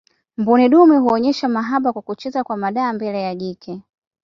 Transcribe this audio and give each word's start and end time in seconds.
mbuni 0.37 0.69
dume 0.69 0.97
huonesha 0.97 1.49
mahaba 1.49 1.93
kwa 1.93 2.01
kucheza 2.01 2.43
kwa 2.43 2.57
madaha 2.57 2.93
mbele 2.93 3.21
ya 3.21 3.35
jike 3.35 3.81